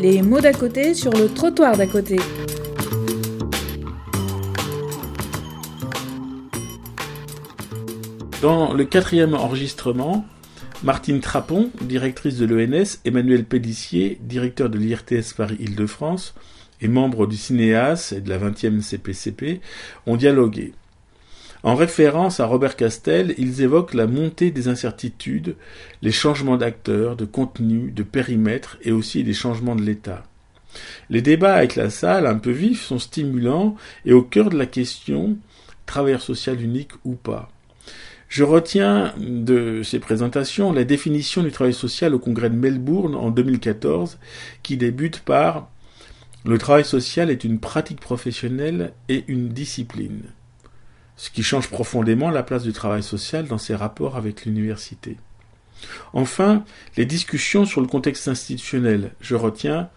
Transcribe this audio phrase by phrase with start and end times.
[0.00, 2.16] Les mots d'à côté sur le trottoir d'à côté.
[8.40, 10.24] Dans le quatrième enregistrement,
[10.82, 16.34] Martine Trapon, directrice de l'ENS, Emmanuel Pellissier, directeur de l'IRTS Paris-Île-de-France
[16.80, 19.60] et membre du Cinéas et de la 20e CPCP,
[20.06, 20.72] ont dialogué.
[21.62, 25.56] En référence à Robert Castel, ils évoquent la montée des incertitudes,
[26.00, 30.24] les changements d'acteurs, de contenu, de périmètre et aussi les changements de l'État.
[31.10, 34.66] Les débats avec la salle, un peu vifs, sont stimulants et au cœur de la
[34.66, 35.36] question
[35.84, 37.50] travailleur social unique ou pas.
[38.28, 43.30] Je retiens de ces présentations la définition du travail social au congrès de Melbourne en
[43.30, 44.18] 2014
[44.62, 45.68] qui débute par
[46.44, 50.22] Le travail social est une pratique professionnelle et une discipline
[51.20, 55.18] ce qui change profondément la place du travail social dans ses rapports avec l'université.
[56.14, 56.64] Enfin,
[56.96, 59.12] les discussions sur le contexte institutionnel.
[59.20, 59.90] Je retiens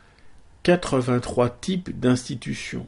[0.64, 2.88] 83 types d'institutions.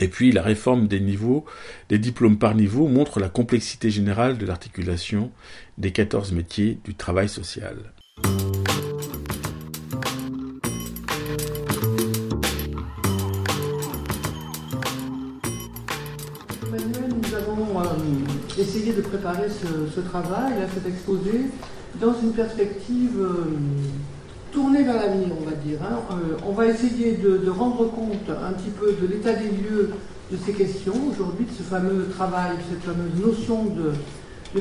[0.00, 1.46] Et puis la réforme des niveaux,
[1.88, 5.32] des diplômes par niveau montre la complexité générale de l'articulation
[5.78, 7.94] des 14 métiers du travail social.
[18.92, 21.46] De préparer ce, travail, cet exposé,
[22.00, 23.44] dans une perspective euh,
[24.52, 25.78] tournée vers l'avenir, on va dire.
[25.82, 25.98] Hein.
[26.12, 29.90] Euh, on va essayer de, rendre compte un petit peu de l'état des lieux
[30.30, 33.92] de ces questions aujourd'hui, de ce fameux travail, de cette fameuse notion de,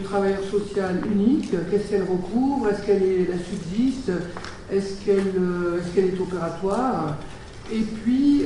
[0.03, 1.51] travailleur social unique.
[1.71, 2.67] Qu'est-ce qu'elle recouvre?
[2.69, 4.11] Est-ce qu'elle subsiste
[4.69, 7.15] Est-ce qu'elle euh, est, opératoire?
[7.71, 8.43] Et puis,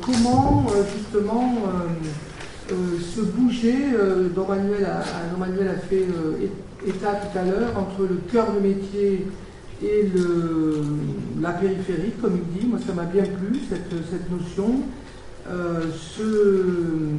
[0.00, 0.66] comment
[0.96, 1.88] justement euh,
[2.70, 6.46] se bouger, euh, dont, Manuel a, a fait euh,
[6.86, 9.26] état tout à l'heure, entre le cœur de métier
[9.82, 10.10] et
[11.40, 12.66] la périphérie, comme il dit.
[12.66, 14.82] Moi, ça m'a bien plu, cette, notion.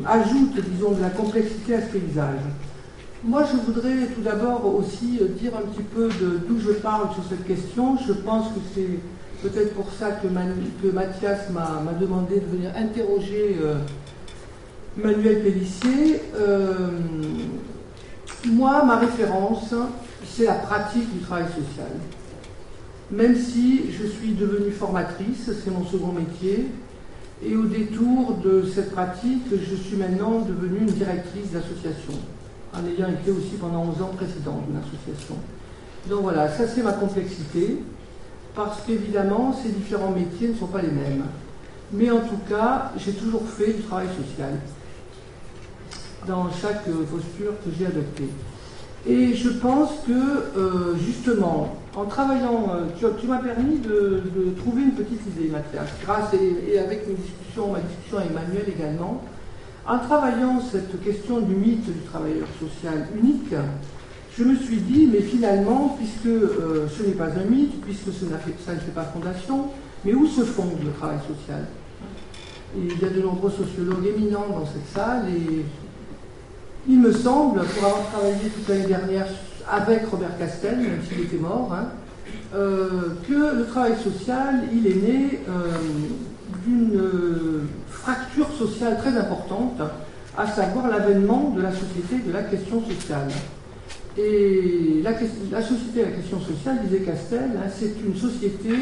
[0.06, 2.41] ajoute, disons, de la complexité à ce paysage.
[3.23, 6.09] Moi, je voudrais tout d'abord aussi dire un petit peu
[6.47, 7.97] d'où je parle sur cette question.
[8.07, 9.00] Je pense que c'est
[9.41, 13.57] peut-être pour ça que Mathias m'a demandé de venir interroger
[14.97, 16.90] Manuel Pellissier, euh,
[18.46, 19.74] moi, ma référence,
[20.25, 21.91] c'est la pratique du travail social.
[23.09, 26.68] Même si je suis devenue formatrice, c'est mon second métier,
[27.44, 32.13] et au détour de cette pratique, je suis maintenant devenue une directrice d'association,
[32.73, 35.35] en ayant été aussi pendant 11 ans présidente d'une association.
[36.09, 37.78] Donc voilà, ça c'est ma complexité,
[38.56, 41.23] parce qu'évidemment, ces différents métiers ne sont pas les mêmes.
[41.94, 44.59] Mais en tout cas, j'ai toujours fait du travail social
[46.28, 48.30] dans chaque posture que j'ai adoptée.
[49.08, 54.22] Et je pense que, euh, justement, en travaillant, euh, tu, m'as permis de,
[54.58, 59.24] trouver une petite idée, Mathias, grâce et, avec mes discussions, ma discussion avec Emmanuel également.
[59.88, 63.56] En travaillant cette question du mythe du travailleur social unique,
[64.38, 68.74] je me suis dit, mais finalement, puisque euh, ce n'est pas un mythe, puisque ça
[68.74, 69.66] ne fait pas fondation,
[70.06, 71.66] mais où se fonde le travail social?
[72.78, 75.66] Il y a de nombreux sociologues éminents dans cette salle, et
[76.88, 79.28] il me semble, pour avoir travaillé toute l'année dernière
[79.69, 81.90] avec Robert Castel, même s'il était mort, hein,
[82.56, 85.72] euh, que le travail social, il est né euh,
[86.66, 89.81] d'une euh, fracture sociale très importante,
[90.38, 93.28] à savoir l'avènement de la société de la question sociale.
[94.18, 98.74] Et la, société de la question sociale, disait Castel, hein, c'est une société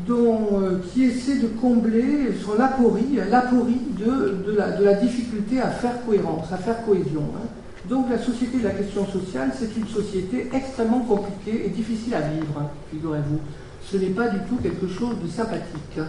[0.00, 6.04] dont, euh, qui essaie de combler son l'aporie, l'aporie de, de, la, difficulté à faire
[6.04, 7.22] cohérence, à faire cohésion.
[7.36, 7.46] Hein.
[7.88, 12.22] Donc la société de la question sociale, c'est une société extrêmement compliquée et difficile à
[12.22, 13.38] vivre, hein, figurez-vous.
[13.84, 16.00] Ce n'est pas du tout quelque chose de sympathique.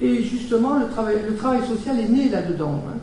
[0.00, 2.82] Et justement, le travail, le travail social est né là-dedans.
[2.88, 2.98] Hein.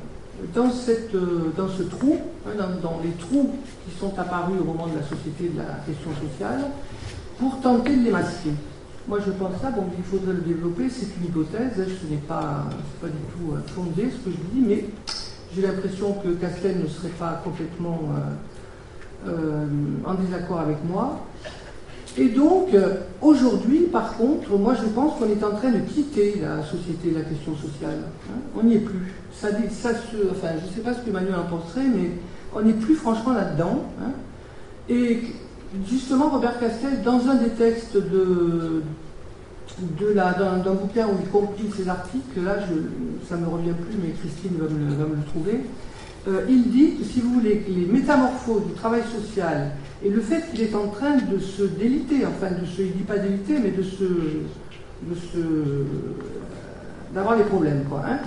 [0.54, 3.52] Dans, cette, euh, dans ce trou, dans, dans, les trous
[3.86, 6.66] qui sont apparus au moment de la société de la question sociale,
[7.40, 8.50] pour tenter de les masquer.
[9.08, 12.64] Moi, je pense ça, donc il faudrait le développer, c'est une hypothèse, ce n'est pas,
[13.02, 14.86] pas du tout euh, fondé ce que je dis, mais
[15.54, 18.00] j'ai l'impression que Castel ne serait pas complètement
[19.28, 19.66] euh, euh,
[20.06, 21.20] en désaccord avec moi.
[22.16, 22.70] Et donc,
[23.22, 27.22] aujourd'hui, par contre, moi je pense qu'on est en train de quitter la société, la
[27.22, 28.04] question sociale.
[28.30, 28.40] Hein.
[28.56, 29.12] on n'y est plus.
[29.34, 29.90] Ça, ça
[30.32, 32.12] enfin, je ne sais pas ce que Manuel en penserait, mais
[32.56, 33.84] on n'est plus franchement là-dedans.
[34.00, 34.12] Hein.
[34.90, 35.22] et
[35.90, 38.84] justement, Robert Castel, dans un des textes de,
[40.14, 42.58] d'un, bouquin où il compile ses articles, là
[43.28, 45.62] ça ne me revient plus, mais Christine va me, le trouver,
[46.28, 49.72] euh, il dit que si vous voulez, les métamorphoses du travail social
[50.06, 53.04] et le fait qu'il est en train de se déliter, enfin de se, il dit
[53.04, 54.06] pas déliter, mais de se,
[57.14, 57.84] d'avoir des problèmes.
[57.90, 58.20] Quoi, hein.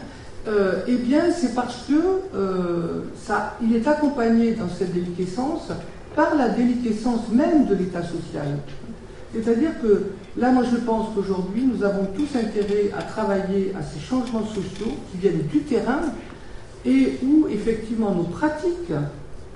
[0.87, 1.95] eh bien, c'est parce que
[3.17, 5.71] ça, il est accompagné dans cette déliquescence
[6.17, 8.59] par la déliquescence même de l'État social.
[9.35, 14.01] C'est-à-dire que là, moi, je pense qu'aujourd'hui, nous avons tous intérêt à travailler à ces
[14.01, 16.01] changements sociaux qui viennent du terrain
[16.85, 18.93] et où, effectivement, nos pratiques,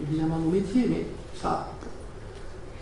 [0.03, 1.07] évidemment nos métiers, mais
[1.41, 1.73] ça,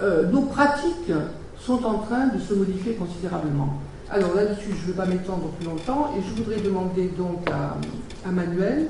[0.03, 1.13] euh, nos pratiques
[1.61, 3.79] sont en train de se modifier considérablement.
[4.11, 8.31] Alors là-dessus, je ne vais pas m'étendre plus longtemps et je voudrais demander donc à,
[8.31, 8.87] Manuel,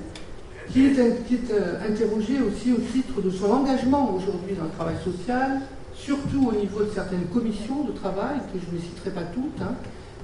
[0.72, 5.60] qui est, euh, interrogé aussi au titre de son engagement aujourd'hui dans le travail social,
[5.94, 9.74] surtout au niveau de certaines commissions de travail, que je ne citerai pas toutes, hein,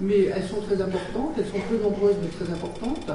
[0.00, 3.10] mais elles sont très importantes, elles sont peu nombreuses mais très importantes,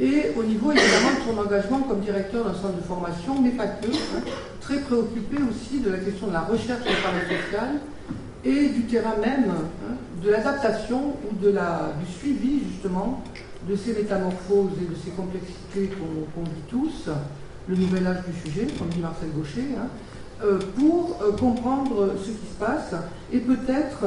[0.00, 3.66] et au niveau évidemment de son engagement comme directeur d'un centre de formation, mais pas
[3.66, 4.22] que, hein,
[4.60, 7.80] très préoccupé aussi de la question de la recherche du travail social
[8.44, 13.22] et du terrain même, hein, de l'adaptation ou de la, du suivi justement
[13.68, 17.10] de ces métamorphoses et de ces complexités qu'on vit tous,
[17.68, 19.88] le nouvel âge du sujet, comme dit Marcel Gaucher, hein,
[20.42, 22.94] euh, pour euh, comprendre ce qui se passe
[23.32, 24.04] et peut-être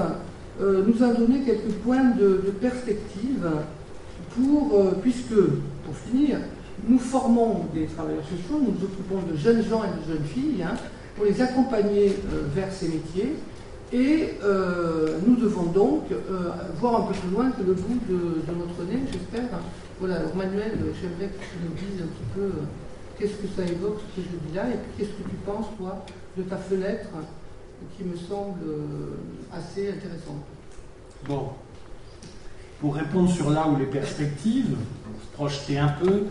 [0.61, 3.47] euh, nous en donner quelques points de, perspective
[4.35, 6.37] pour, puisque pour finir,
[6.87, 10.63] nous formons des travailleurs sociaux, nous nous occupons de jeunes gens et de jeunes filles
[10.63, 10.75] hein,
[11.15, 12.15] pour les accompagner
[12.55, 13.35] vers ces métiers.
[13.93, 18.53] Et euh, nous devons donc euh, voir un peu plus loin que le bout de,
[18.53, 19.59] notre nez, j'espère.
[19.99, 22.51] Voilà, alors Manuel, j'aimerais que tu nous dises un petit peu
[23.19, 25.67] qu'est-ce que ça évoque, ce que je dis là, et puis qu'est-ce que tu penses,
[25.77, 26.05] toi,
[26.37, 27.09] de ta fenêtre,
[27.97, 28.59] qui me semble
[29.53, 30.45] assez intéressante.
[31.27, 31.49] Bon,
[32.79, 34.75] pour répondre sur là où les perspectives,
[35.33, 36.23] projeter un peu,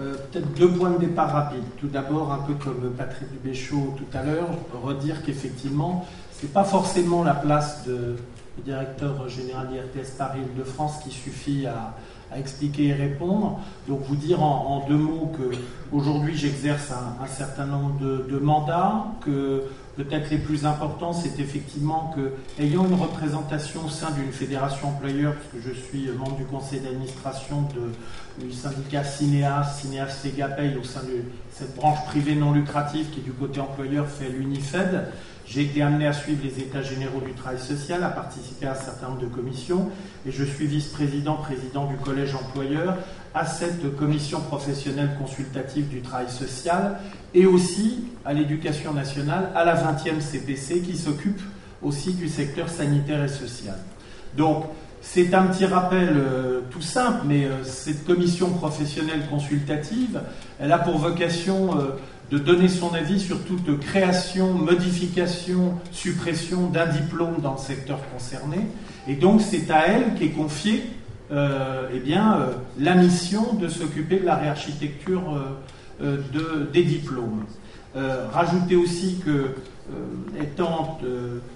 [0.00, 1.64] euh, peut-être deux points de départ rapides.
[1.78, 4.48] Tout d'abord, un peu comme Patrick Dubéchaud tout à l'heure,
[4.82, 6.06] redire qu'effectivement,
[6.42, 8.16] n'est pas forcément la place de,
[8.56, 11.94] du directeur général d'IRTS Paris-Île-de-France qui suffit à,
[12.36, 13.58] expliquer et répondre.
[13.88, 15.56] Donc vous dire en, deux mots que
[15.92, 19.62] aujourd'hui j'exerce un, certain nombre de, de mandats, que
[19.98, 22.32] peut-être les plus importants, c'est effectivement que,
[22.62, 27.66] ayant une représentation au sein d'une fédération employeur, puisque je suis membre du conseil d'administration
[28.38, 33.32] du syndicat Cinéas, Cinéas Segapay, au sein de cette branche privée non lucrative qui, du
[33.32, 35.08] côté employeur, fait l'UNIFED,
[35.48, 38.74] j'ai été amené à suivre les états généraux du travail social, à participer à un
[38.74, 39.88] certain nombre de commissions,
[40.26, 42.98] et je suis vice-président, président du collège employeur,
[43.34, 46.98] à cette commission professionnelle consultative du travail social,
[47.32, 51.40] et aussi à l'éducation nationale, à la 20e CPC, qui s'occupe
[51.82, 53.78] aussi du secteur sanitaire et social.
[54.36, 54.64] Donc,
[55.00, 60.20] c'est un petit rappel euh, tout simple, mais euh, cette commission professionnelle consultative,
[60.58, 61.92] elle a pour vocation euh,
[62.30, 68.58] de donner son avis sur toute création, modification, suppression d'un diplôme dans le secteur concerné.
[69.06, 70.84] Et donc c'est à elle qu'est confiée
[71.30, 75.22] euh, eh euh, la mission de s'occuper de la réarchitecture
[76.02, 77.44] euh, de, des diplômes.
[78.32, 79.56] rajouter aussi que,
[80.40, 81.00] étant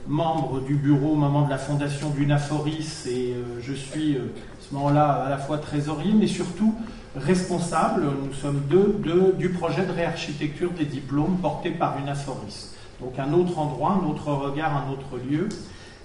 [0.08, 4.20] membre du bureau au moment de la fondation d'UNAFORIS, et je suis à
[4.60, 6.74] ce moment-là à la fois trésorier, mais surtout
[7.16, 12.74] responsable, nous sommes deux, du projet de réarchitecture des diplômes porté par UNAFORIS.
[13.00, 15.48] Donc un autre endroit, un autre regard, un autre lieu.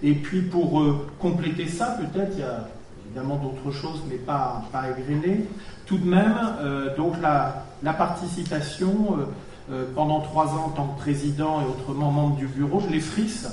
[0.04, 0.84] Et puis pour
[1.20, 2.68] compléter ça, peut-être, il y a
[3.08, 5.46] évidemment d'autres choses, mais pas, pas égrenées.
[5.86, 9.26] Tout de même, euh, donc la, participation, euh,
[9.72, 13.48] euh, pendant trois ans en tant que président et autrement membre du bureau de l'EFRIS,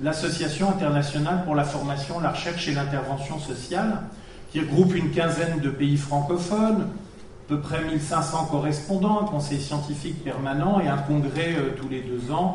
[0.00, 4.02] l'Association internationale pour la formation, la recherche et l'intervention sociale,
[4.50, 10.22] qui regroupe une quinzaine de pays francophones, à peu près 1500 correspondants, un conseil scientifique
[10.22, 12.54] permanent et un congrès tous les deux ans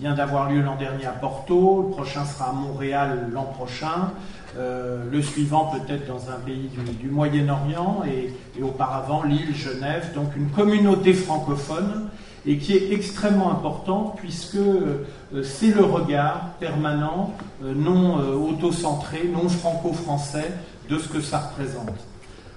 [0.00, 4.10] vient d'avoir lieu l'an dernier à Porto, le prochain sera à Montréal l'an prochain,
[4.56, 6.70] euh, le suivant peut-être dans un pays
[7.00, 12.08] du, Moyen-Orient et, auparavant l'île Genève, donc une communauté francophone
[12.46, 15.06] et qui est extrêmement importante puisque euh,
[15.42, 17.32] c'est le regard permanent,
[17.64, 20.52] euh, non auto-centré, non franco-français
[20.88, 21.98] de ce que ça représente.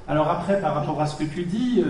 [0.07, 1.83] Alors après, par rapport à ce que tu dis,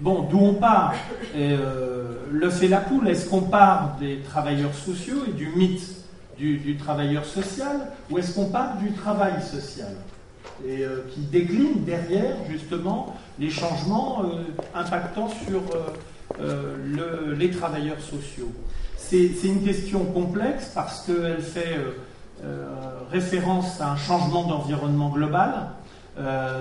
[0.00, 0.94] bon, d'où on part?
[1.34, 6.04] Le fait la poule, est-ce qu'on part des travailleurs sociaux et du mythe
[6.36, 9.94] du, travailleur social ou est-ce qu'on parle du travail social?
[10.66, 14.42] Et euh, qui décline derrière justement les changements euh,
[14.74, 15.62] impactant sur
[16.40, 18.52] euh, les travailleurs sociaux?
[18.96, 21.78] C'est une question complexe parce qu'elle fait
[23.10, 25.68] référence à un changement d'environnement global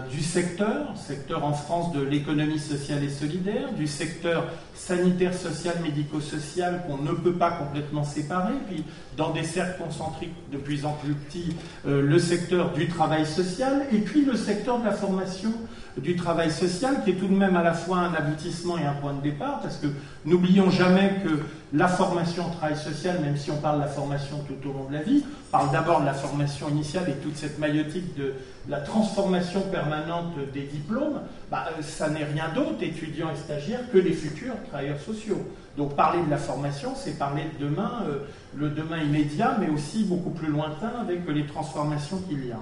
[0.09, 6.83] du secteur, secteur en France de l'économie sociale et solidaire, du secteur sanitaire, social, médico-social
[6.87, 8.53] qu'on ne peut pas complètement séparer.
[8.67, 8.83] Puis,
[9.17, 13.85] dans des cercles concentriques de plus en plus petits, euh, le secteur du travail social
[13.91, 15.53] et puis le secteur de la formation
[15.97, 18.93] du travail social, qui est tout de même à la fois un aboutissement et un
[18.93, 19.87] point de départ, parce que
[20.25, 21.39] n'oublions jamais que
[21.71, 24.85] la formation au travail social, même si on parle de la formation tout au long
[24.89, 28.33] de la vie, parle d'abord de la formation initiale et toute cette maillotique de
[28.67, 33.99] la transformation permanente des diplômes, bah, euh, ça n'est rien d'autre, étudiants et stagiaires, que
[33.99, 35.41] les futurs travailleurs sociaux.
[35.77, 38.19] Donc parler de la formation, c'est parler de demain, euh,
[38.55, 42.59] le demain immédiat, mais aussi beaucoup plus lointain avec les transformations qu'il y a.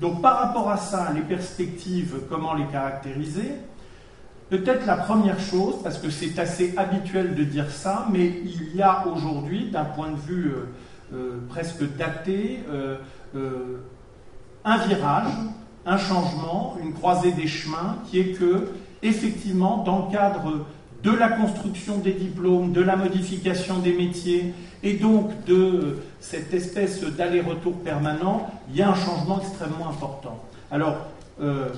[0.00, 3.52] Donc par rapport à ça, les perspectives, comment les caractériser
[4.48, 8.82] Peut-être la première chose, parce que c'est assez habituel de dire ça, mais il y
[8.82, 12.60] a aujourd'hui, d'un point de vue euh, euh, presque daté,
[14.64, 15.32] un virage,
[15.86, 18.68] un changement, une croisée des chemins, qui est que,
[19.02, 20.66] effectivement, dans le cadre
[21.02, 24.52] de la construction des diplômes, de la modification des métiers
[24.82, 30.42] et donc de cette espèce d'aller-retour permanent, il y a un changement extrêmement important.
[30.70, 31.06] Alors,
[31.40, 31.68] euh,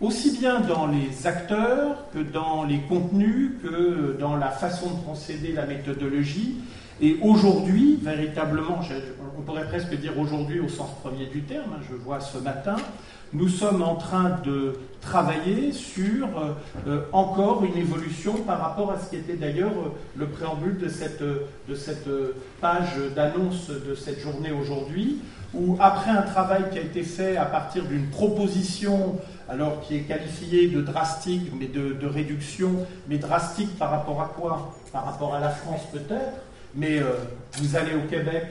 [0.00, 5.52] aussi bien dans les acteurs que dans les contenus, que dans la façon de procéder,
[5.52, 6.56] la méthodologie,
[7.00, 8.80] et aujourd'hui, véritablement,
[9.38, 12.76] on pourrait presque dire aujourd'hui au sens premier du terme, hein, je vois ce matin,
[13.32, 16.52] nous sommes en train de travailler sur euh,
[16.88, 20.88] euh, encore une évolution par rapport à ce qui était d'ailleurs euh, le préambule de
[20.88, 22.08] cette, de cette
[22.60, 25.18] page d'annonce de cette journée aujourd'hui,
[25.54, 29.16] où après un travail qui a été fait à partir d'une proposition,
[29.48, 32.72] alors qui est qualifiée de drastique, mais de, de, réduction,
[33.08, 34.74] mais drastique par rapport à quoi?
[34.92, 36.42] Par rapport à la France peut-être,
[36.74, 37.00] mais
[37.58, 38.44] vous allez au Québec,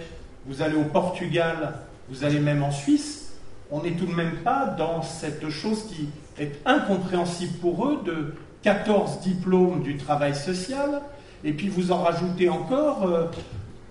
[0.45, 1.73] vous allez au Portugal,
[2.09, 3.24] vous allez même en Suisse,
[3.71, 8.35] on n'est tout de même pas dans cette chose qui est incompréhensible pour eux de
[8.61, 11.01] 14 diplômes du travail social,
[11.43, 13.27] et puis vous en rajoutez encore euh,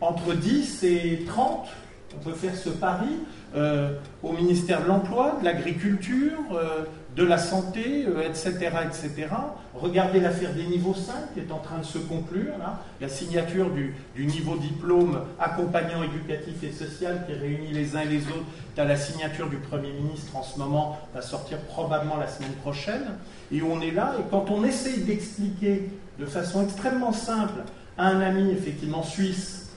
[0.01, 1.69] entre 10 et 30,
[2.17, 3.09] on peut faire ce pari,
[3.57, 6.85] euh, au ministère de l'Emploi, de l'Agriculture, euh,
[7.17, 9.29] de la santé, etc., euh, etc.
[9.75, 12.55] Regardez l'affaire des niveaux 5 qui est en train de se conclure,
[13.01, 18.23] la signature du, niveau diplôme accompagnant éducatif et social qui réunit les uns et les
[18.23, 18.45] autres.
[18.77, 23.05] As la signature du Premier ministre en ce moment, va sortir probablement la semaine prochaine.
[23.53, 27.63] Et on est là, et quand on essaye d'expliquer de façon extrêmement simple
[27.97, 29.71] à un ami, effectivement suisse,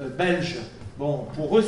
[0.00, 0.58] euh, belge,
[0.98, 1.64] bon, pour eux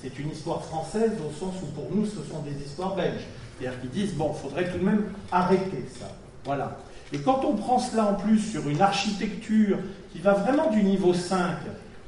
[0.00, 3.26] c'est une histoire française au sens où pour nous ce sont des histoires belges.
[3.60, 6.06] C'est-à-dire qu'ils disent, bon, il faudrait tout de même arrêter ça.
[6.44, 6.78] Voilà.
[7.12, 9.78] Et quand on prend cela en plus sur une architecture
[10.12, 11.56] qui va vraiment du niveau 5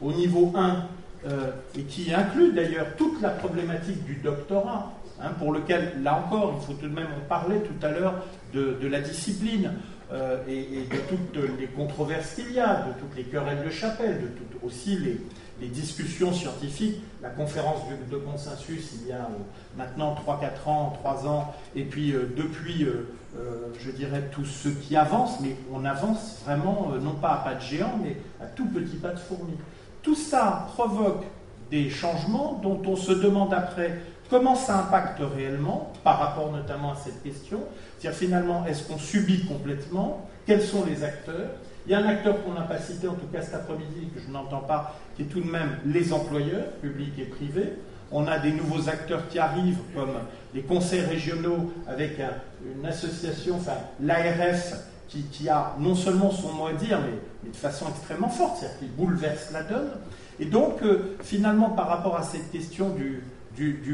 [0.00, 0.86] au niveau 1,
[1.24, 6.58] euh, et qui inclut d'ailleurs toute la problématique du doctorat, hein, pour lequel, là encore,
[6.60, 8.14] il faut tout de même en parler tout à l'heure
[8.52, 9.72] de, la discipline
[10.12, 14.20] euh, et, de toutes les controverses qu'il y a, de toutes les querelles de chapelle,
[14.20, 15.20] de toutes aussi les,
[15.62, 21.26] les discussions scientifiques, la conférence de, consensus il y a euh, maintenant 3-4 ans, 3
[21.28, 23.06] ans, et puis euh, depuis, euh,
[23.78, 27.60] je dirais, tout ce qui avance, mais on avance vraiment, non pas à pas de
[27.60, 29.54] géant, mais à tout petit pas de fourmi.
[30.02, 31.22] Tout ça provoque
[31.70, 36.96] des changements dont on se demande après comment ça impacte réellement, par rapport notamment à
[36.96, 37.60] cette question.
[37.98, 40.28] C'est-à-dire finalement, est-ce qu'on subit complètement?
[40.44, 41.50] Quels sont les acteurs?
[41.86, 44.20] Il y a un acteur qu'on n'a pas cité, en tout cas cet après-midi, que
[44.20, 47.72] je n'entends pas, qui est tout de même les employeurs, publics et privés.
[48.12, 50.12] On a des nouveaux acteurs qui arrivent, comme
[50.54, 54.74] les conseils régionaux, avec une association, enfin l'ARF,
[55.08, 58.92] qui, a non seulement son mot à dire, mais, de façon extrêmement forte, c'est-à-dire qu'il
[58.92, 59.90] bouleverse la donne.
[60.40, 63.22] Et donc, euh, finalement, par rapport à cette question du,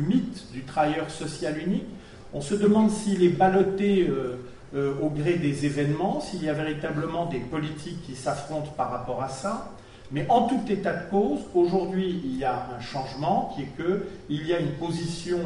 [0.00, 1.86] mythe du travailleur social unique,
[2.32, 4.06] on se demande s'il est ballotté.
[4.08, 4.36] Euh,
[4.74, 9.22] euh, au gré des événements, s'il y a véritablement des politiques qui s'affrontent par rapport
[9.22, 9.72] à ça.
[10.10, 13.86] Mais en tout état de cause, aujourd'hui, il y a un changement qui est
[14.26, 15.38] qu'il y a une position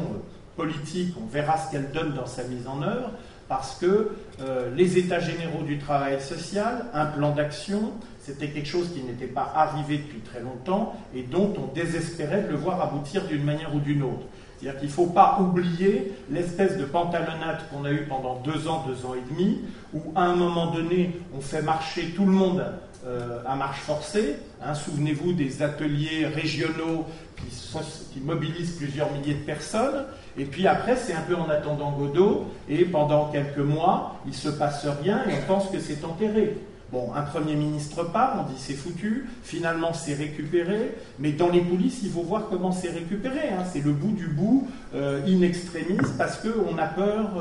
[0.55, 3.11] politique, on verra ce qu'elle donne dans sa mise en œuvre,
[3.47, 8.89] parce que euh, les États généraux du travail social, un plan d'action, c'était quelque chose
[8.93, 13.25] qui n'était pas arrivé depuis très longtemps et dont on désespérait de le voir aboutir
[13.25, 14.25] d'une manière ou d'une autre.
[14.63, 18.85] C'est-à-dire qu'il ne faut pas oublier l'espèce de pantalonnade qu'on a eu pendant deux ans,
[18.87, 19.59] deux ans et demi,
[19.93, 22.65] où à un moment donné, on fait marcher tout le monde
[23.05, 24.37] euh, à marche forcée.
[24.63, 24.73] Hein.
[24.73, 27.05] Souvenez-vous des ateliers régionaux
[27.35, 30.05] qui, mobilisent plusieurs milliers de personnes.
[30.37, 34.35] Et puis après, c'est un peu en attendant Godot, et pendant quelques mois, il ne
[34.35, 36.55] se passe rien et on pense que c'est enterré.
[36.93, 41.63] Bon, un Premier ministre part, on dit c'est foutu, finalement c'est récupéré, mais dans les
[41.63, 43.49] coulisses, il faut voir comment c'est récupéré.
[43.49, 43.63] Hein.
[43.73, 47.31] C'est le bout du bout, euh, in extremis, parce qu'on a peur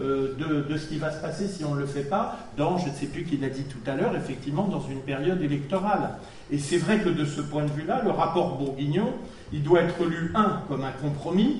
[0.00, 2.78] euh, de, de, ce qui va se passer si on ne le fait pas, dans,
[2.78, 6.14] je ne sais plus qui l'a dit tout à l'heure, effectivement, dans une période électorale.
[6.50, 9.12] Et c'est vrai que de ce point de vue-là, le rapport Bourguignon,
[9.52, 11.58] il doit être lu, un, comme un compromis,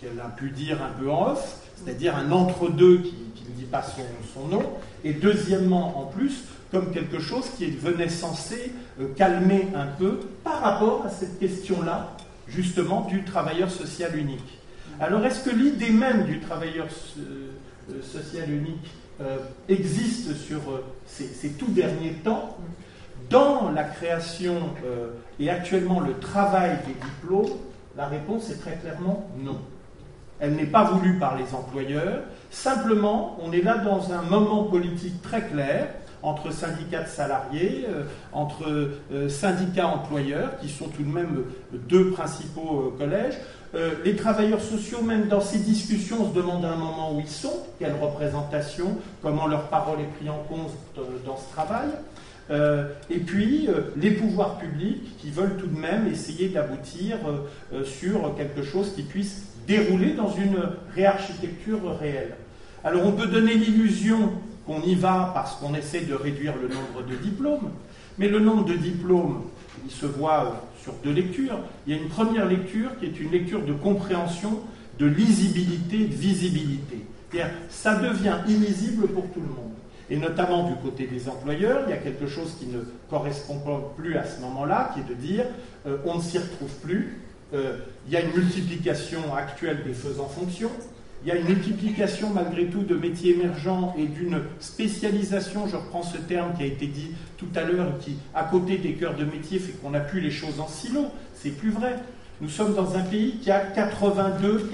[0.00, 3.14] qu'elle a pu dire un peu en off, c'est-à-dire un entre-deux qui,
[3.48, 3.84] ne dit pas
[4.34, 4.62] son nom,
[5.04, 10.60] et deuxièmement, en plus, comme quelque chose qui venait censé euh, calmer un peu par
[10.60, 12.16] rapport à cette question-là,
[12.48, 14.58] justement, du travailleur social unique.
[15.00, 16.86] Alors, est-ce que l'idée même du travailleur
[17.18, 19.38] euh, social unique euh,
[19.68, 20.60] existe sur
[21.06, 22.56] ces, tout derniers temps?
[23.30, 24.54] Dans la création
[25.40, 27.58] et actuellement le travail des diplômes,
[27.96, 29.58] la réponse est très clairement non.
[30.40, 32.20] Elle n'est pas voulue par les employeurs.
[32.50, 35.88] Simplement, on est là dans un moment politique très clair
[36.26, 38.02] entre syndicats de salariés, euh,
[38.32, 41.44] entre euh, syndicats employeurs, qui sont tout de même
[41.88, 43.38] deux principaux euh, collèges.
[44.04, 47.58] les travailleurs sociaux, même dans ces discussions, se demandent à un moment où ils sont,
[47.78, 50.72] quelle représentation, comment leur parole est prise en compte
[51.26, 51.88] dans ce travail.
[53.10, 57.18] et puis les pouvoirs publics qui veulent tout de même essayer d'aboutir
[57.84, 60.58] sur quelque chose qui puisse dérouler dans une
[60.94, 62.36] réarchitecture réelle.
[62.84, 64.32] Alors on peut donner l'illusion
[64.66, 67.70] qu'on y va parce qu'on essaie de réduire le nombre de diplômes,
[68.18, 69.42] mais le nombre de diplômes,
[69.84, 71.58] il se voit euh, sur deux lectures.
[71.86, 74.60] Il y a une première lecture qui est une lecture de compréhension,
[74.98, 77.04] de lisibilité, de visibilité.
[77.30, 79.72] C'est-à-dire, ça devient illisible pour tout le monde.
[80.08, 82.78] Et notamment du côté des employeurs, il y a quelque chose qui ne
[83.10, 83.60] correspond
[83.96, 85.44] plus à ce moment-là, qui est de dire
[85.86, 87.18] euh, on ne s'y retrouve plus.
[87.54, 90.70] Euh, il y a une multiplication actuelle des faisans fonction
[91.26, 96.02] il y a une multiplication malgré tout de métiers émergents et d'une spécialisation, je reprends
[96.02, 99.24] ce terme qui a été dit tout à l'heure, qui, à côté des cœurs de
[99.24, 101.06] métier, fait qu'on n'a plus les choses en silo.
[101.34, 101.96] C'est plus vrai.
[102.40, 104.70] Nous sommes dans un pays qui a 82,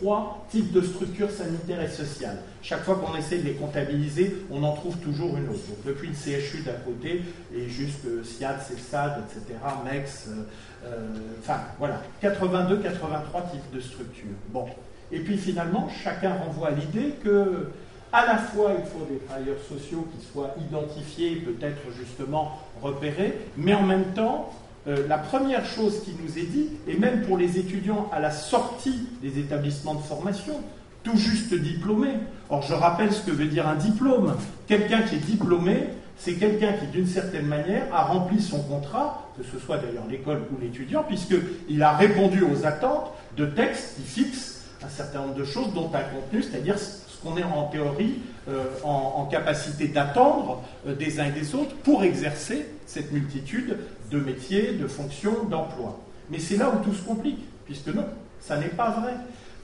[0.00, 2.38] 83 types de structures sanitaires et sociales.
[2.62, 5.66] Chaque fois qu'on essaie de les comptabiliser, on en trouve toujours une autre.
[5.68, 7.22] Donc, depuis le CHU d'à côté,
[7.54, 10.42] et jusque SIAD, CESAD, etc., MEX, euh,
[10.84, 11.08] euh,
[11.40, 14.28] enfin voilà, 82, 83 types de structures.
[14.50, 14.66] Bon.
[15.10, 17.70] Et puis finalement, chacun renvoie à l'idée que,
[18.12, 23.74] à la fois, il faut des travailleurs sociaux qui soient identifiés, peut-être justement repérés, mais
[23.74, 24.52] en même temps,
[24.88, 28.30] euh, la première chose qui nous est dit, et même pour les étudiants à la
[28.30, 30.54] sortie des établissements de formation,
[31.02, 32.14] tout juste diplômés.
[32.48, 34.34] Or, je rappelle ce que veut dire un diplôme.
[34.66, 39.44] Quelqu'un qui est diplômé, c'est quelqu'un qui, d'une certaine manière, a rempli son contrat, que
[39.44, 44.62] ce soit d'ailleurs l'école ou l'étudiant, puisqu'il a répondu aux attentes de textes qui fixent
[44.82, 48.64] un certain nombre de choses, dont un contenu, c'est-à-dire ce qu'on est en théorie euh,
[48.84, 53.76] en, capacité d'attendre euh, des uns et des autres pour exercer cette multitude
[54.10, 55.98] de métiers, de fonctions, d'emplois.
[56.30, 58.06] Mais c'est là où tout se complique, puisque non,
[58.40, 59.14] ça n'est pas vrai.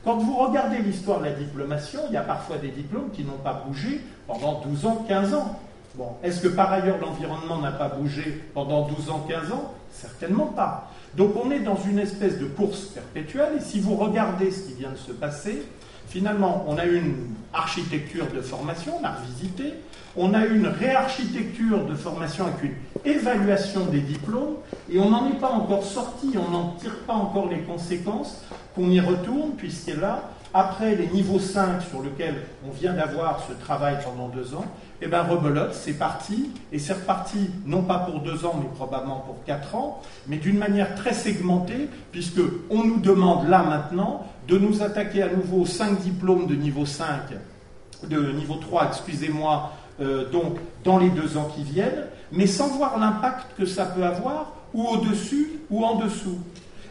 [0.05, 3.39] Quand vous regardez l'histoire de la diplomation, il y a parfois des diplômes qui n'ont
[3.39, 5.59] pas bougé pendant 12 ans, 15 ans.
[5.95, 9.73] Bon, est-ce que par ailleurs l'environnement n'a pas bougé pendant 12 ans, 15 ans?
[9.93, 10.91] Certainement pas.
[11.17, 14.75] Donc on est dans une espèce de course perpétuelle, et si vous regardez ce qui
[14.75, 15.63] vient de se passer,
[16.09, 17.15] finalement, on a une
[17.53, 19.75] architecture de formation, on a revisité,
[20.17, 22.75] on a une réarchitecture de formation avec une
[23.05, 24.57] évaluation des diplômes,
[24.91, 28.43] et on n'en est pas encore sorti, on n'en tire pas encore les conséquences,
[28.75, 32.37] qu'on y retourne, puisque là, après les niveaux 5 sur lesquels
[32.67, 34.65] on vient d'avoir ce travail pendant deux ans,
[35.03, 39.19] eh bien rebelote, c'est parti, et c'est reparti non pas pour deux ans, mais probablement
[39.27, 42.41] pour quatre ans, mais d'une manière très segmentée, puisque
[42.71, 46.87] on nous demande là maintenant de nous attaquer à nouveau aux cinq diplômes de niveau
[46.87, 47.07] 5,
[48.09, 52.99] de niveau 3, excusez-moi, euh, donc dans les deux ans qui viennent, mais sans voir
[52.99, 56.39] l'impact que ça peut avoir, ou au-dessus ou en dessous.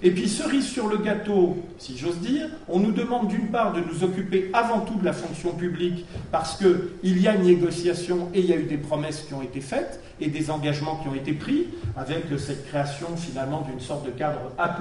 [0.05, 3.79] Et puis, cerise sur le gâteau, si j'ose dire, on nous demande d'une part de
[3.79, 8.41] nous occuper avant tout de la fonction publique parce qu'il y a une négociation et
[8.41, 11.15] il y a eu des promesses qui ont été faites et des engagements qui ont
[11.15, 14.77] été pris avec cette création finalement d'une sorte de cadre A,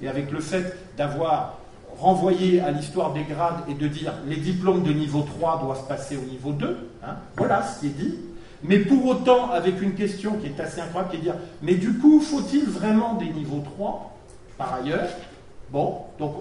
[0.00, 1.58] et avec le fait d'avoir
[1.98, 6.16] renvoyé à l'histoire des grades et de dire les diplômes de niveau 3 doivent passer
[6.16, 6.90] au niveau 2.
[7.02, 7.16] Hein.
[7.36, 8.14] voilà ce qui est dit.
[8.62, 11.74] Mais pour autant, avec une question qui est assez incroyable, qui est de dire mais
[11.74, 14.13] du coup, faut-il vraiment des niveaux 3
[14.56, 15.08] par ailleurs.
[15.70, 16.34] Bon, donc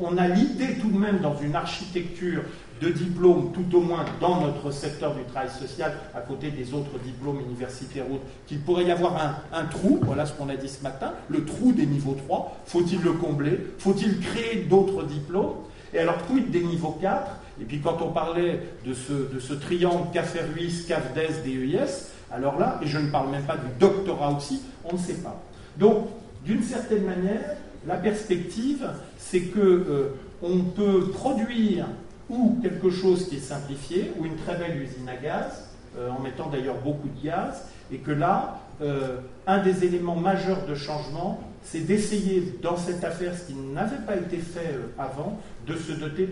[0.00, 2.42] on, a l'idée tout de même dans une architecture
[2.80, 6.98] de diplômes, tout au moins dans notre secteur du travail social, à côté des autres
[7.04, 10.82] diplômes universitaires autres, qu'il pourrait y avoir un, trou, voilà ce qu'on a dit ce
[10.82, 13.58] matin, le trou des niveaux 3, faut-il le combler?
[13.78, 15.54] Faut-il créer d'autres diplômes?
[15.92, 19.54] Et alors, quid des niveaux 4 Et puis, quand on parlait de ce, de ce
[19.54, 24.32] triangle CAFE RUIS, CAFDES, DEIS, alors là, et je ne parle même pas du doctorat
[24.32, 25.42] aussi, on ne sait pas.
[25.76, 26.08] Donc,
[26.48, 27.56] d'une certaine manière,
[27.86, 31.86] la perspective, c'est que euh, on peut produire
[32.30, 36.20] ou quelque chose qui est simplifié, ou une très belle usine à gaz, euh, en
[36.20, 41.38] mettant d'ailleurs beaucoup de gaz, et que là, euh, un des éléments majeurs de changement,
[41.70, 46.26] c'est d'essayer dans cette affaire, ce qui n'avait pas été fait avant, de se doter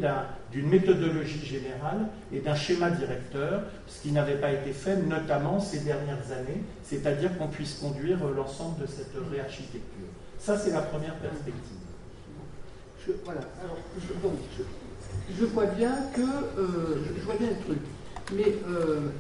[0.51, 5.81] d'une méthodologie générale et d'un schéma directeur, ce qui n'avait pas été fait notamment ces
[5.81, 10.09] dernières années, c'est-à-dire qu'on puisse conduire l'ensemble de cette réarchitecture.
[10.39, 11.61] Ça, c'est la première perspective.
[13.07, 13.43] Je, voilà,
[15.39, 17.83] je, vois bien que, euh, je vois bien le truc,
[18.35, 19.11] mais euh,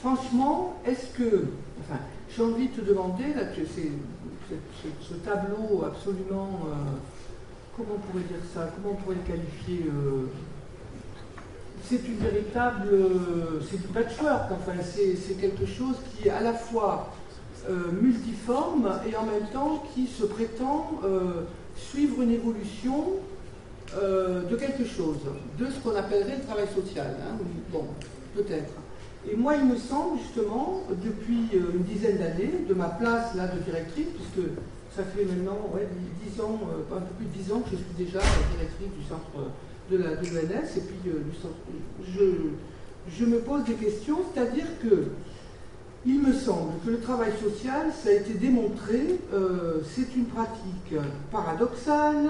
[0.00, 1.46] franchement, est-ce que,
[1.80, 3.44] enfin, j'ai envie de te demander, là,
[4.48, 6.74] ce, tableau absolument, euh,
[7.76, 9.90] comment on pourrait dire ça, comment on pourrait le qualifier
[11.88, 12.88] c'est une véritable,
[13.70, 17.12] c'est du patchwork, enfin, c'est quelque chose qui est à la fois
[17.68, 21.42] euh, multiforme et en même temps qui se prétend euh,
[21.74, 23.14] suivre une évolution
[23.96, 25.18] euh, de quelque chose,
[25.58, 27.16] de ce qu'on appellerait le travail social.
[27.20, 27.36] Hein.
[27.72, 27.86] Bon,
[28.36, 28.72] peut-être.
[29.30, 33.58] Et moi, il me semble justement, depuis une dizaine d'années, de ma place là de
[33.60, 34.48] directrice, puisque
[34.94, 35.88] ça fait maintenant ouais,
[36.32, 36.60] 10 ans,
[36.94, 38.20] un peu plus de 10 ans que je suis déjà
[38.54, 39.50] directrice du centre
[39.90, 41.12] de l'ENS, et puis
[42.14, 42.22] je,
[43.10, 45.06] je me pose des questions, c'est-à-dire que
[46.06, 50.94] il me semble que le travail social, ça a été démontré, euh, c'est une pratique
[51.32, 52.28] paradoxale,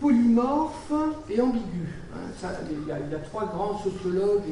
[0.00, 0.92] polymorphe
[1.30, 1.88] et ambiguë.
[2.14, 4.42] Hein, il, y a, trois grands sociologues.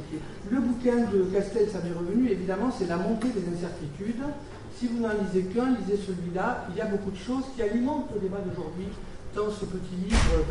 [0.51, 4.23] le bouquin de Castel, ça m'est revenu, évidemment, c'est la montée des incertitudes.
[4.77, 6.67] Si vous n'en lisez qu'un, lisez celui-là.
[6.71, 8.89] Il y a beaucoup de choses qui alimentent le débat d'aujourd'hui
[9.35, 10.45] dans ce petit livre,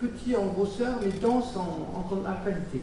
[0.00, 2.82] petit en, grosseur, mais dense en, qualité.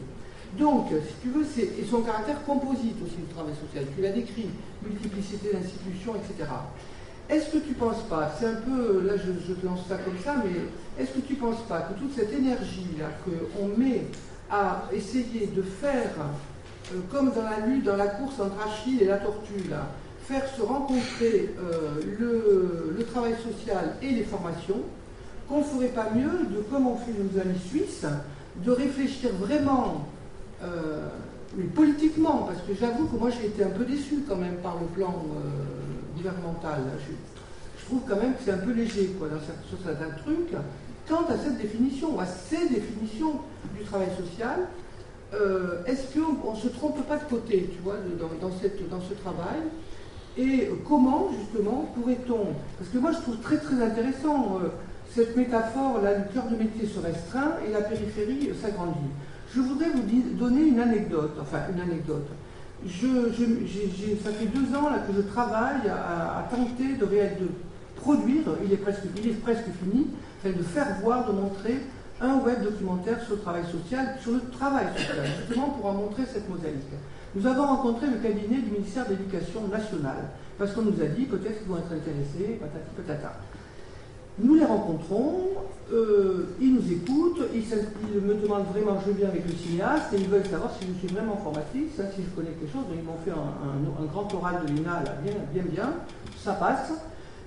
[0.58, 3.84] Donc, si tu veux, c'est son caractère composite aussi du travail social.
[3.94, 4.48] Tu l'as décrit,
[4.82, 6.48] multiplicité d'institutions, etc.
[7.28, 10.16] Est-ce que tu ne penses pas, c'est un peu, là je, te lance ça comme
[10.24, 14.06] ça, mais est-ce que tu ne penses pas que toute cette énergie-là qu'on met
[14.50, 16.10] à essayer de faire,
[16.94, 19.88] euh, comme dans la lutte, dans la course entre Achille et la tortue, là,
[20.24, 22.00] faire se rencontrer euh,
[22.96, 24.80] le, travail social et les formations,
[25.48, 28.06] qu'on ne ferait pas mieux de, comme ont fait nos amis suisses,
[28.56, 30.06] de réfléchir vraiment
[30.62, 31.08] euh,
[31.56, 34.76] mais politiquement, parce que j'avoue que moi j'ai été un peu déçu quand même par
[34.80, 35.14] le plan
[36.18, 36.80] euh, gouvernemental.
[37.06, 39.40] Je, trouve quand même que c'est un peu léger quoi, dans
[39.84, 40.52] certains trucs.
[41.08, 43.40] Quant à cette définition, à ces définitions
[43.76, 44.68] du travail social,
[45.32, 49.60] euh, est-ce qu'on ne se trompe pas de côté, tu vois, dans, ce travail?
[50.36, 52.54] Et comment, justement, pourrait-on...
[52.78, 54.60] Parce que moi, je trouve très, très intéressant
[55.14, 59.10] cette métaphore, le cœur de métier se restreint et la périphérie s'agrandit.
[59.54, 60.02] Je voudrais vous
[60.34, 62.28] donner une anecdote, enfin une anecdote.
[62.86, 67.48] Ça fait deux ans là, que je travaille à, tenter de, de,
[67.96, 70.06] produire, il est, presque, il est presque fini,
[70.44, 71.80] de faire voir, de montrer
[72.20, 76.22] un web documentaire sur le travail social, sur le travail social, justement pour en montrer
[76.32, 76.76] cette mosaïque.
[77.34, 81.24] Nous avons rencontré le cabinet du ministère de l'Éducation nationale, parce qu'on nous a dit
[81.24, 83.32] peut-être qu'ils vont être intéressés, patati patata.
[84.40, 85.48] Nous les rencontrons,
[85.92, 90.28] euh, ils nous écoutent, ils, me demandent vraiment, je viens avec le cinéaste, et ils
[90.28, 92.84] veulent savoir si je suis vraiment formatrice, hein, si je connais quelque chose.
[92.88, 95.92] Donc ils m'ont fait un, grand oral de l'INA, bien, bien, bien,
[96.38, 96.92] ça passe.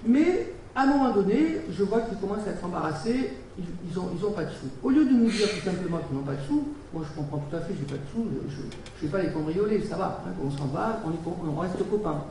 [0.06, 4.32] Mais à un moment donné, je vois qu'ils commencent à être embarrassés, ils n'ont ont
[4.32, 4.70] pas de sous.
[4.84, 7.38] Au lieu de nous dire tout simplement qu'ils n'ont pas de sous, moi je comprends
[7.38, 10.24] tout à fait, j'ai pas de sous, je ne vais pas les cambrioler, ça va,
[10.26, 12.24] hein, on s'en va, on, on reste copains.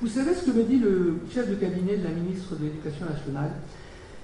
[0.00, 3.04] Vous savez ce que me dit le chef de cabinet de la ministre de l'Éducation
[3.04, 3.50] nationale?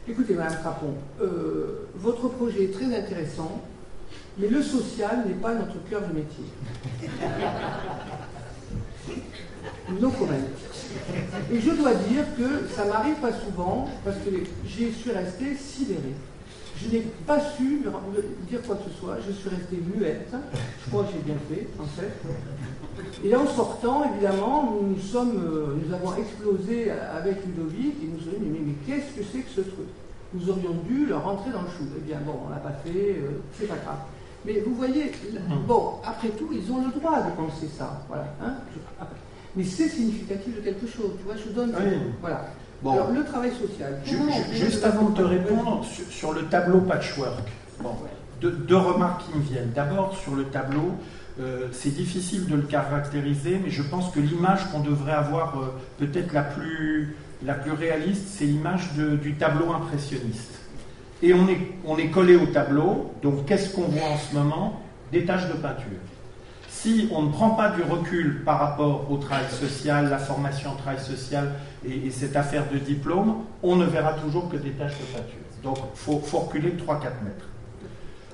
[0.08, 3.60] Écoutez, Madame Crapon, euh, votre projet est très intéressant,
[4.38, 6.44] mais le social n'est pas notre cœur de métier.
[10.00, 10.32] Non comment
[11.52, 14.30] Et je dois dire que ça m'arrive pas souvent, parce que
[14.64, 16.14] je suis restée sidérée.
[16.76, 17.82] Je n'ai pas su
[18.48, 20.34] dire quoi que ce soit, je suis restée muette.
[20.84, 22.12] Je crois que j'ai bien fait, en fait.
[23.24, 28.40] Et en sortant, évidemment, nous, sommes, euh, nous avons explosé avec Ludovic et nous sommes
[28.40, 29.88] dit mais, mais qu'est-ce que c'est que ce truc?
[30.35, 31.85] Nous aurions dû leur rentrer dans le chou.
[31.96, 33.98] Eh bien bon, on l'a pas fait, euh, c'est pas grave.
[34.44, 35.11] Mais vous voyez,
[35.66, 38.02] bon, après tout, ils ont le droit de penser ça.
[38.09, 38.26] Voilà.
[38.42, 38.54] Hein,
[39.56, 41.12] mais c'est significatif de quelque chose.
[41.18, 41.74] Tu vois, je donne.
[42.20, 42.46] Voilà.
[42.82, 42.92] Bon.
[42.92, 44.00] Alors, le travail social.
[44.52, 47.48] juste avant de te répondre, sur, le tableau patchwork,
[47.82, 47.90] bon,
[48.40, 49.72] deux, remarques qui me viennent.
[49.74, 50.92] D'abord, sur le tableau,
[51.38, 55.66] euh, c'est difficile de le caractériser, mais je pense que l'image qu'on devrait avoir euh,
[55.99, 60.61] peut-être la plus, la plus réaliste, c'est l'image du tableau impressionniste.
[61.22, 63.12] et on est, on est collé au tableau.
[63.22, 64.81] Donc qu'est-ce qu'on voit en ce moment?
[65.12, 66.01] Des taches de peinture.
[66.68, 70.77] Si on ne prend pas du recul par rapport au travail social, la formation au
[70.77, 71.53] travail social
[71.85, 75.40] et, cette affaire de diplôme, on ne verra toujours que des taches de peinture.
[75.62, 76.85] Donc il faut, reculer de 3-4
[77.25, 77.49] mètres.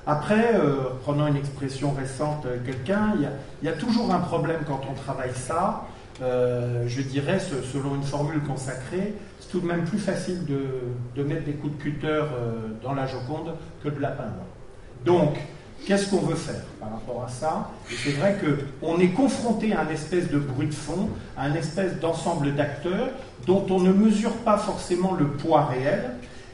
[0.06, 4.80] Après, euh, prenant une expression récente, euh, quelqu'un, il y, a toujours un problème quand
[4.90, 5.86] on travaille ça.
[6.20, 7.38] Euh, je dirais,
[7.72, 11.82] selon une formule consacrée, c'est tout de même plus facile de, mettre des coups de
[11.82, 12.22] cutter
[12.82, 14.44] dans la Joconde que de la peindre.
[15.04, 15.36] Donc,
[15.86, 17.70] qu'est-ce qu'on veut faire par rapport à ça?
[17.88, 18.36] C'est vrai
[18.80, 23.10] qu'on est confronté à un espèce de bruit de fond, à un espèce d'ensemble d'acteurs
[23.46, 26.12] dont on ne mesure pas forcément le poids réel,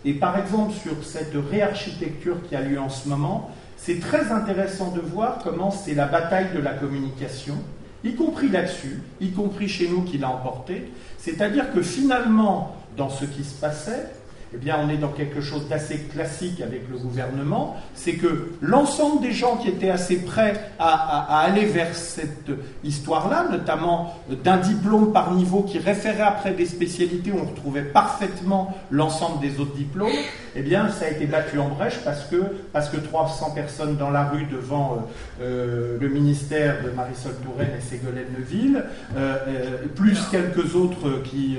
[0.08, 4.90] et par exemple, sur cette réarchitecture qui a lieu en ce moment, c'est très intéressant
[4.90, 7.56] de voir comment c'est la bataille de la communication,
[8.02, 10.90] y compris là-dessus, y compris chez nous qui l'a emporté.
[11.18, 14.08] C'est-à-dire que finalement, dans ce qui se passait,
[14.54, 19.22] eh bien, on est dans quelque chose d'assez classique avec le gouvernement, c'est que l'ensemble
[19.22, 22.50] des gens qui étaient assez prêts à, aller vers cette
[22.84, 28.76] histoire-là, notamment d'un diplôme par niveau qui référait après des spécialités où on retrouvait parfaitement
[28.90, 30.08] l'ensemble des autres diplômes,
[30.54, 32.36] eh bien, ça a été battu en brèche parce que,
[32.72, 35.06] parce que 300 personnes dans la rue devant
[35.40, 38.84] euh, euh, le ministère de Marisol Touraine et Ségolène Neuville,
[39.16, 41.58] euh, plus quelques autres qui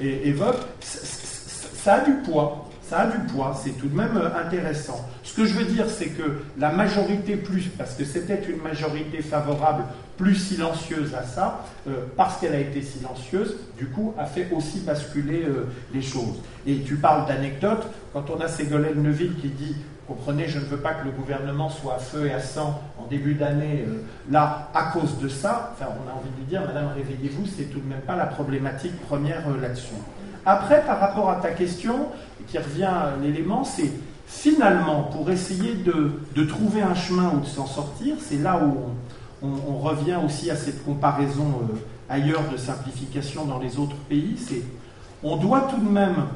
[0.00, 0.66] évoquent,
[1.82, 2.66] ça a du poids.
[2.82, 5.08] Ça a du poids, c'est tout de même euh, intéressant.
[5.22, 9.22] Ce que je veux dire, c'est que la majorité plus, parce que c'était une majorité
[9.22, 9.84] favorable,
[10.16, 14.80] plus silencieuse à ça, euh, parce qu'elle a été silencieuse, du coup, a fait aussi
[14.80, 16.40] basculer euh, les choses.
[16.66, 19.76] Et tu parles d'anecdotes, quand on a Ségolène Neuville qui dit
[20.08, 23.06] comprenez, je ne veux pas que le gouvernement soit à feu et à sang en
[23.06, 23.84] début d'année,
[24.28, 27.78] là, à cause de ça, on a envie de lui dire, Madame, réveillez-vous, c'est tout
[27.78, 29.94] de même pas la problématique première là-dessus.
[30.46, 32.08] Après, par rapport à ta question,
[32.48, 33.90] qui revient à l'élément, c'est
[34.26, 38.76] finalement, pour essayer de, trouver un chemin ou de s'en sortir, c'est là où
[39.42, 41.76] on, revient aussi à cette comparaison euh,
[42.08, 44.62] ailleurs de simplification dans les autres pays, c'est
[45.22, 46.26] on doit tout de même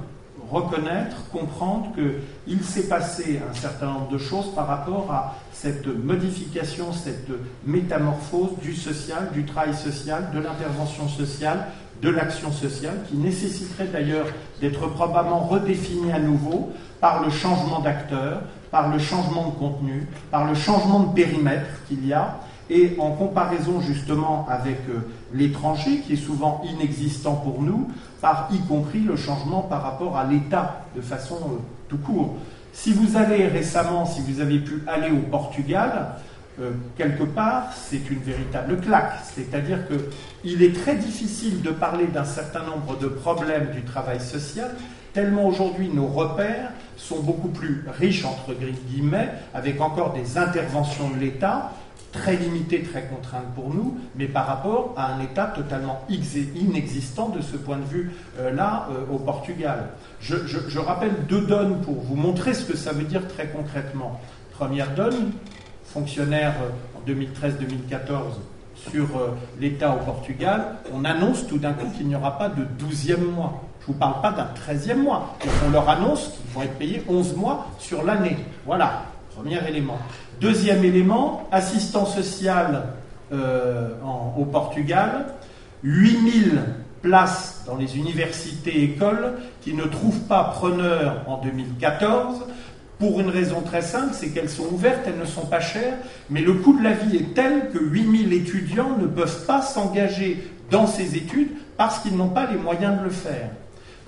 [0.51, 6.93] reconnaître, comprendre qu'il s'est passé un certain nombre de choses par rapport à cette modification,
[6.93, 7.29] cette
[7.67, 11.67] métamorphose du social, du travail social, de l'intervention sociale,
[12.03, 14.27] de l'action sociale, qui nécessiterait d'ailleurs
[14.61, 20.45] d'être probablement redéfinie à nouveau par le changement d'acteur, par le changement de contenu, par
[20.47, 26.15] le changement de périmètre qu'il y a, et en comparaison justement avec euh, l'étranger, qui
[26.15, 27.89] est souvent inexistant pour nous,
[28.21, 32.37] par y compris le changement par rapport à l'État de façon euh, tout court.
[32.73, 36.17] Si vous allez récemment, si vous avez pu aller au Portugal,
[36.61, 39.15] euh, quelque part, c'est une véritable claque.
[39.35, 44.71] C'est-à-dire qu'il est très difficile de parler d'un certain nombre de problèmes du travail social,
[45.13, 51.19] tellement aujourd'hui nos repères sont beaucoup plus riches, entre guillemets, avec encore des interventions de
[51.19, 51.73] l'État
[52.13, 57.41] très limitées, très contraintes pour nous, mais par rapport à un État totalement inexistant de
[57.41, 59.89] ce point de vue-là euh, euh, au Portugal.
[60.21, 64.21] je rappelle deux donnes pour vous montrer ce que ça veut dire très concrètement.
[64.53, 65.33] Première donne,
[65.95, 68.19] fonctionnaire euh, en 2013-2014
[68.91, 69.29] sur euh,
[69.61, 73.63] l'État au Portugal, on annonce tout d'un coup qu'il n'y aura pas de 12e mois.
[73.81, 75.37] Je ne vous parle pas d'un 13e mois.
[75.65, 78.37] on leur annonce qu'ils vont être payés 11 mois sur l'année.
[78.67, 79.05] Voilà,
[79.37, 79.99] premier élément.
[80.41, 82.89] Deuxième élément, assistant social
[83.33, 83.91] euh,
[84.37, 85.27] au Portugal,
[85.85, 86.61] 8000
[87.03, 92.47] places dans les universités et écoles qui ne trouvent pas preneur en 2014
[92.99, 95.97] pour une raison très simple, c'est qu'elles sont ouvertes, elles ne sont pas chères,
[96.31, 100.49] mais le coût de la vie est tel que 8000 étudiants ne peuvent pas s'engager
[100.71, 103.51] dans ces études parce qu'ils n'ont pas les moyens de le faire.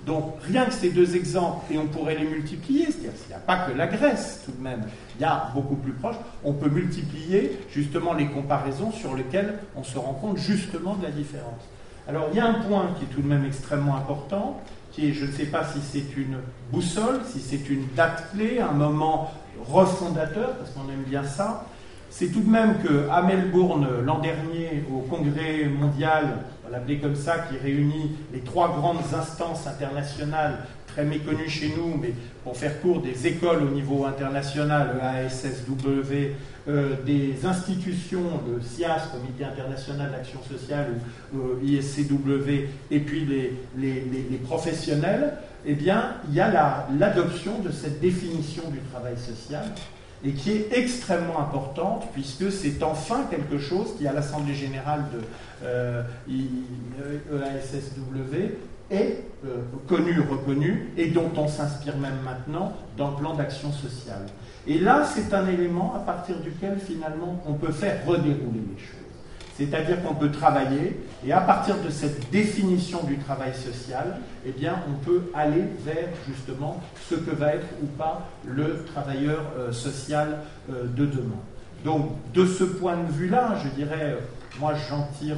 [0.07, 3.39] Donc rien que ces deux exemples, et on pourrait les multiplier, c'est-à-dire qu'il n'y a
[3.39, 4.85] pas que la Grèce tout de même,
[5.19, 9.83] il y a beaucoup plus proche, on peut multiplier justement les comparaisons sur lesquelles on
[9.83, 11.61] se rend compte justement de la différence.
[12.09, 14.63] Alors il y a un point qui est tout de même extrêmement important,
[14.99, 16.39] je ne sais pas si c'est une
[16.73, 19.31] boussole, si c'est une date clé, un moment
[19.69, 21.67] refondateur, parce qu'on aime bien ça.
[22.11, 27.17] C'est tout de même qu'à Melbourne, l'an dernier, au congrès mondial, on va l'appeler comme
[27.17, 30.65] ça, qui réunit les trois grandes instances internationales
[30.97, 36.33] très méconnues chez nous, mais pour faire court, des écoles au niveau international, ASSW,
[36.69, 40.95] euh, des institutions, le CIAS, Comité international d'action sociale,
[41.35, 45.35] ou euh, ISCW, et puis les, professionnels,
[45.67, 49.65] eh bien, il y a l'adoption de cette définition du travail social,
[50.25, 55.21] et qui est extrêmement importante, puisque c'est enfin quelque chose qui, à l'Assemblée générale de
[55.67, 58.55] euh, EASSW,
[58.91, 64.27] est euh, connu, reconnu, et dont on s'inspire même maintenant dans le plan d'action sociale.
[64.67, 69.07] Et là, c'est un élément à partir duquel finalement on peut faire redérouler les choses.
[69.57, 74.75] C'est-à-dire qu'on peut travailler, et à partir de cette définition du travail social, eh bien,
[74.89, 80.41] on peut aller vers justement ce que va être ou pas le travailleur euh, social
[80.71, 81.41] euh, de demain.
[81.85, 84.19] Donc, de ce point de vue-là, je dirais,
[84.59, 85.37] moi j'en tire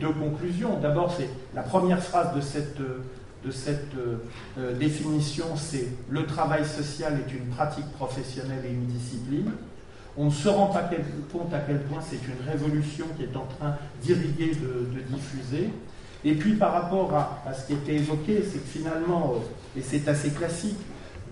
[0.00, 0.78] deux conclusions.
[0.80, 2.80] D'abord, c'est la première phrase de cette
[3.44, 4.16] de cette euh,
[4.58, 9.50] euh, définition, c'est le travail social est une pratique professionnelle et une discipline.
[10.16, 10.88] On ne se rend pas
[11.32, 15.70] compte à quel point c'est une révolution qui est en train d'irriguer, de, diffuser.
[16.24, 20.08] Et puis par rapport à, ce qui était évoqué, c'est que finalement, euh, et c'est
[20.08, 20.78] assez classique,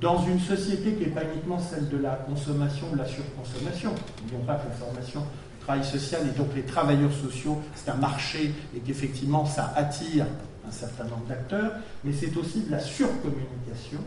[0.00, 4.44] dans une société qui n'est pas uniquement celle de la consommation, de la surconsommation, n'oublions
[4.44, 5.22] pas que la formation
[5.64, 10.26] travail social et donc les travailleurs sociaux, c'est un marché et qu'effectivement ça attire
[10.66, 11.72] un certain nombre d'acteurs,
[12.04, 13.98] mais c'est aussi de la surcommunication.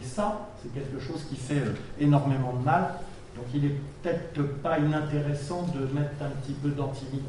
[0.00, 2.94] Et ça, c'est quelque chose qui fait euh, énormément de mal.
[3.36, 7.22] Donc il n'est peut-être pas inintéressant de mettre un petit peu d'antimite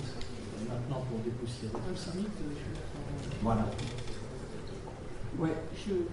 [0.70, 2.12] maintenant pour dépoussiérer tout ça.
[3.42, 3.66] Voilà.
[5.40, 5.54] Ouais,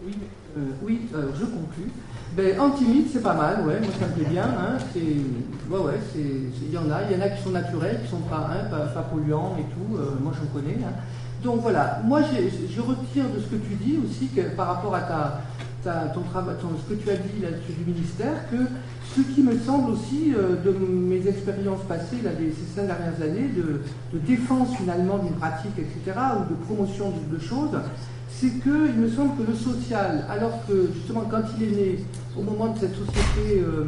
[0.04, 0.14] oui,
[0.56, 1.90] euh, oui euh, je conclus.
[2.36, 4.44] Ben, antimite, c'est pas mal, ouais, moi ça me plaît bien.
[4.44, 8.20] Hein, ouais, ouais, il y en a, y en a qui sont naturels, qui sont
[8.20, 9.98] pas, hein, pas, polluants et tout.
[10.22, 10.78] moi j'en connais.
[10.82, 10.92] Hein.
[11.42, 15.00] Donc voilà, moi je retire de ce que tu dis aussi que par rapport à
[15.82, 18.56] ta, ton travail, ce que tu as dit là-dessus du ministère, que
[19.14, 23.50] ce qui me semble aussi euh, de mes expériences passées là, ces cinq dernières années,
[23.54, 27.78] de, défense finalement d'une pratique, etc., ou de promotion de, choses,
[28.30, 32.04] c'est qu'il me semble que le social, alors que justement quand il est né
[32.38, 33.84] au moment de cette société euh,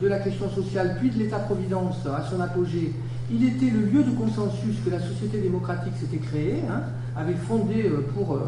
[0.00, 2.92] de la question sociale, puis de l'État-providence à son apogée,
[3.30, 6.82] il était le lieu de consensus que la société démocratique s'était créée, hein,
[7.16, 8.38] avait fondé euh, pour,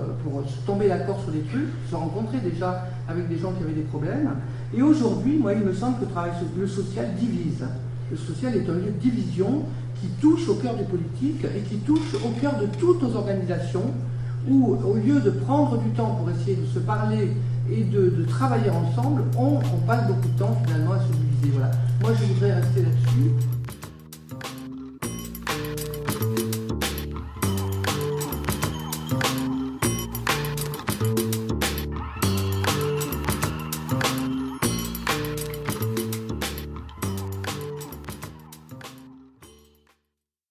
[0.67, 4.31] tomber d'accord sur des trucs, se rencontrer déjà avec des gens qui avaient des problèmes.
[4.77, 7.65] Et aujourd'hui, moi, il me semble que le, social divise.
[8.11, 9.63] Le social est un lieu de division
[10.01, 13.85] qui touche au cœur des politiques et qui touche au cœur de toutes nos organisations,
[14.49, 17.33] où au lieu de prendre du temps pour essayer de se parler
[17.71, 21.53] et de, travailler ensemble, on, on, passe beaucoup de temps finalement à se diviser.
[21.53, 21.71] Voilà.
[22.03, 23.58] Moi, je voudrais rester là-dessus.